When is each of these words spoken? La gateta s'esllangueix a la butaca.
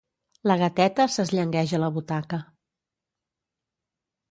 La 0.51 0.53
gateta 0.61 1.05
s'esllangueix 1.17 1.75
a 1.79 1.81
la 1.85 1.91
butaca. 1.99 2.41